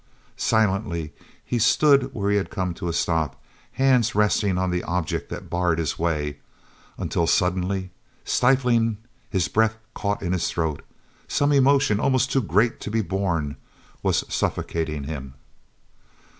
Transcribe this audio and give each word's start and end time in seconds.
Silently 0.37 1.13
he 1.45 1.59
stood 1.59 2.11
where 2.11 2.31
he 2.31 2.37
had 2.37 2.49
come 2.49 2.73
to 2.73 2.87
a 2.89 2.93
stop, 2.93 3.39
hands 3.73 4.15
resting 4.15 4.57
on 4.57 4.71
the 4.71 4.81
object 4.83 5.29
that 5.29 5.47
barred 5.47 5.77
his 5.77 5.99
way—until 5.99 7.27
suddenly, 7.27 7.91
stiflingly, 8.25 8.97
his 9.29 9.47
breath 9.47 9.75
caught 9.93 10.23
in 10.23 10.33
his 10.33 10.49
throat. 10.49 10.81
Some 11.27 11.51
emotion, 11.51 11.99
almost 11.99 12.31
too 12.31 12.41
great 12.41 12.79
to 12.79 12.89
be 12.89 13.01
borne, 13.01 13.57
was 14.01 14.23
suffocating 14.27 15.03
him. 15.03 15.35